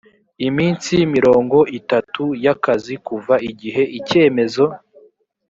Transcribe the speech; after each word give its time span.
iminsi 0.47 0.93
mirongo 1.15 1.57
itatu 1.79 2.23
y 2.43 2.47
akazi 2.53 2.93
kuva 3.05 3.35
igihe 3.51 3.83
icyemezo 3.99 4.65